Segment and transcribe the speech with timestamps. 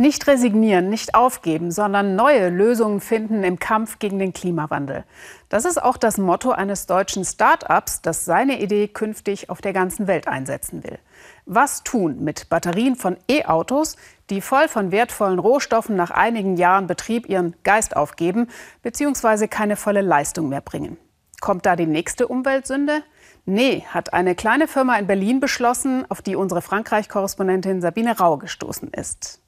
[0.00, 5.02] Nicht resignieren, nicht aufgeben, sondern neue Lösungen finden im Kampf gegen den Klimawandel.
[5.48, 10.06] Das ist auch das Motto eines deutschen Start-ups, das seine Idee künftig auf der ganzen
[10.06, 11.00] Welt einsetzen will.
[11.46, 13.96] Was tun mit Batterien von E-Autos,
[14.30, 18.46] die voll von wertvollen Rohstoffen nach einigen Jahren Betrieb ihren Geist aufgeben
[18.84, 19.48] bzw.
[19.48, 20.96] keine volle Leistung mehr bringen?
[21.40, 23.02] Kommt da die nächste Umweltsünde?
[23.46, 28.92] Nee, hat eine kleine Firma in Berlin beschlossen, auf die unsere Frankreich-Korrespondentin Sabine Rau gestoßen
[28.92, 29.40] ist.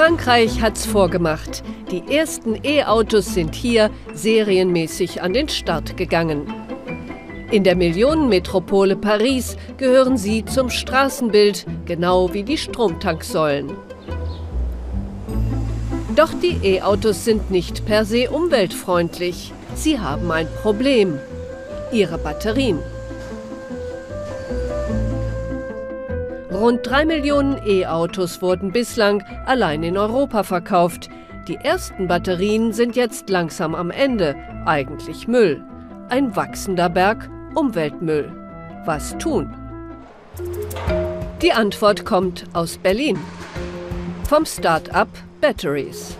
[0.00, 1.62] Frankreich hat's vorgemacht.
[1.90, 6.46] Die ersten E-Autos sind hier serienmäßig an den Start gegangen.
[7.50, 13.72] In der Millionenmetropole Paris gehören sie zum Straßenbild, genau wie die Stromtanksäulen.
[16.16, 19.52] Doch die E-Autos sind nicht per se umweltfreundlich.
[19.74, 21.18] Sie haben ein Problem.
[21.92, 22.78] Ihre Batterien.
[26.60, 31.08] Rund drei Millionen E-Autos wurden bislang allein in Europa verkauft.
[31.48, 34.36] Die ersten Batterien sind jetzt langsam am Ende,
[34.66, 35.64] eigentlich Müll.
[36.10, 38.30] Ein wachsender Berg Umweltmüll.
[38.84, 39.54] Was tun?
[41.40, 43.18] Die Antwort kommt aus Berlin.
[44.28, 45.08] Vom Start-up
[45.40, 46.14] Batteries.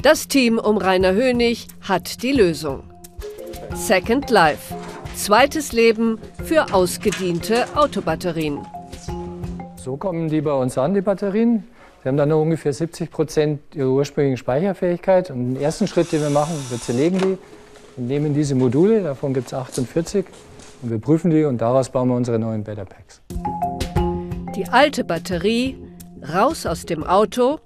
[0.00, 2.84] Das Team um Rainer Hönig hat die Lösung.
[3.74, 4.74] Second Life
[5.14, 8.58] Zweites Leben für ausgediente Autobatterien.
[9.76, 11.64] So kommen die bei uns an, die Batterien.
[12.02, 15.30] Sie haben dann nur ungefähr 70 Prozent ihrer ursprünglichen Speicherfähigkeit.
[15.30, 17.38] Und den ersten Schritt, den wir machen, wir zerlegen die
[17.96, 20.26] und nehmen diese Module, davon gibt es 48,
[20.82, 23.22] und wir prüfen die und daraus bauen wir unsere neuen Better Packs.
[24.56, 25.78] Die alte Batterie,
[26.34, 27.58] raus aus dem Auto,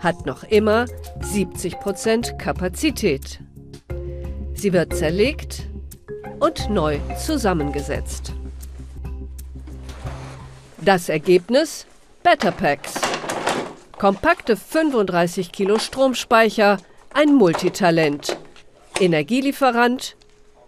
[0.00, 0.86] hat noch immer
[1.20, 3.40] 70 Prozent Kapazität.
[4.54, 5.67] Sie wird zerlegt,
[6.40, 8.32] und neu zusammengesetzt.
[10.78, 11.86] Das Ergebnis?
[12.22, 12.94] Better Packs.
[13.98, 16.78] Kompakte 35 Kilo Stromspeicher,
[17.12, 18.36] ein Multitalent,
[19.00, 20.16] Energielieferant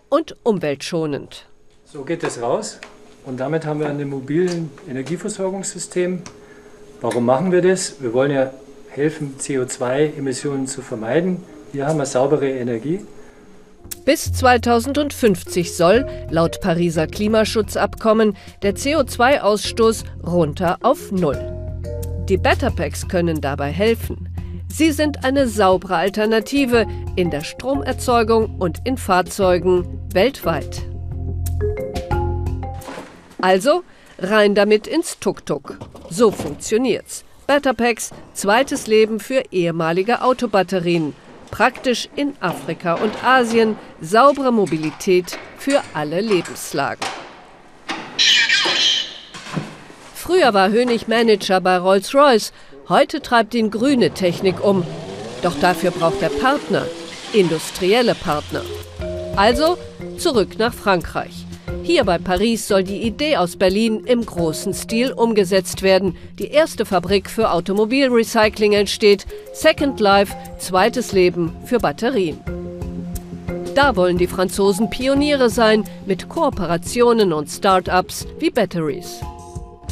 [0.08, 1.46] und umweltschonend.
[1.84, 2.80] So geht es raus
[3.24, 6.22] und damit haben wir ein mobilen Energieversorgungssystem.
[7.00, 8.02] Warum machen wir das?
[8.02, 8.52] Wir wollen ja
[8.90, 11.42] helfen, CO2-Emissionen zu vermeiden.
[11.72, 13.00] Hier haben wir saubere Energie.
[14.04, 21.38] Bis 2050 soll, laut Pariser Klimaschutzabkommen, der CO2-Ausstoß runter auf Null.
[22.28, 24.28] Die Better Packs können dabei helfen.
[24.68, 26.86] Sie sind eine saubere Alternative
[27.16, 30.82] in der Stromerzeugung und in Fahrzeugen weltweit.
[33.40, 33.82] Also
[34.18, 35.78] rein damit ins Tuk-Tuk.
[36.08, 37.24] So funktioniert's.
[37.46, 41.14] Better Packs, zweites Leben für ehemalige Autobatterien
[41.50, 47.06] praktisch in Afrika und Asien, saubere Mobilität für alle Lebenslagen.
[50.14, 52.52] Früher war Hönig Manager bei Rolls-Royce,
[52.88, 54.84] heute treibt ihn grüne Technik um.
[55.42, 56.86] Doch dafür braucht er Partner,
[57.32, 58.62] industrielle Partner.
[59.36, 59.76] Also
[60.18, 61.46] zurück nach Frankreich.
[61.82, 66.16] Hier bei Paris soll die Idee aus Berlin im großen Stil umgesetzt werden.
[66.38, 69.26] Die erste Fabrik für Automobilrecycling entsteht.
[69.52, 72.38] Second Life, zweites Leben für Batterien.
[73.74, 79.20] Da wollen die Franzosen Pioniere sein mit Kooperationen und Start-ups wie Batteries.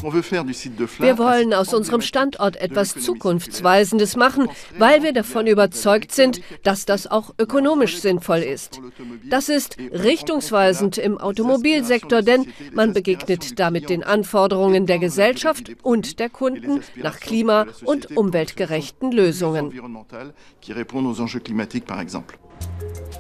[0.03, 7.07] Wir wollen aus unserem Standort etwas Zukunftsweisendes machen, weil wir davon überzeugt sind, dass das
[7.07, 8.81] auch ökonomisch sinnvoll ist.
[9.29, 16.31] Das ist richtungsweisend im Automobilsektor, denn man begegnet damit den Anforderungen der Gesellschaft und der
[16.31, 19.73] Kunden nach klima- und umweltgerechten Lösungen.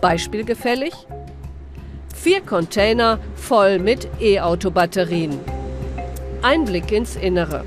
[0.00, 0.94] Beispielgefällig?
[2.14, 5.57] Vier Container voll mit E-Auto-Batterien.
[6.42, 7.64] Einblick ins Innere.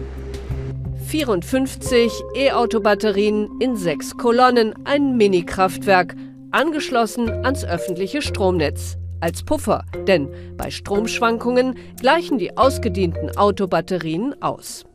[1.07, 6.15] 54 E-Auto-Batterien in sechs Kolonnen, ein Mini-Kraftwerk,
[6.51, 8.97] angeschlossen ans öffentliche Stromnetz.
[9.19, 14.85] Als Puffer, denn bei Stromschwankungen gleichen die ausgedienten Autobatterien aus.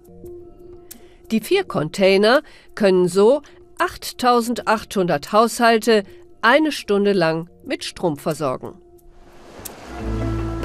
[1.31, 2.40] Die vier Container
[2.75, 3.43] können so
[3.78, 6.05] 8800 Haushalte
[6.40, 8.81] eine Stunde lang mit Strom versorgen.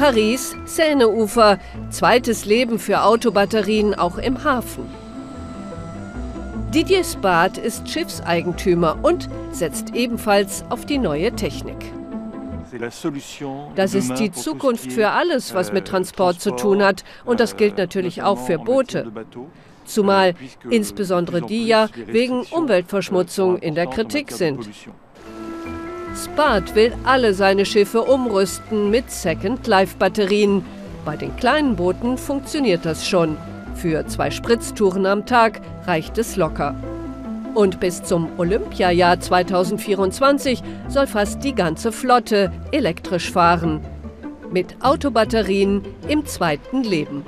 [0.02, 1.60] Paris, Seineufer,
[1.92, 4.90] zweites Leben für Autobatterien auch im Hafen.
[6.74, 11.78] Didier Spad ist Schiffseigentümer und setzt ebenfalls auf die neue Technik.
[13.76, 17.04] Das ist die Zukunft für alles, was mit Transport zu tun hat.
[17.24, 19.12] Und das gilt natürlich auch für Boote.
[19.86, 20.34] Zumal
[20.72, 24.68] insbesondere die ja wegen Umweltverschmutzung in der Kritik sind.
[26.26, 30.64] Spad will alle seine Schiffe umrüsten mit Second-Life-Batterien.
[31.04, 33.38] Bei den kleinen Booten funktioniert das schon.
[33.74, 36.76] Für zwei Spritztouren am Tag reicht es locker.
[37.56, 43.82] Und bis zum Olympiajahr 2024 soll fast die ganze Flotte elektrisch fahren.
[44.52, 47.26] Mit Autobatterien im zweiten Leben.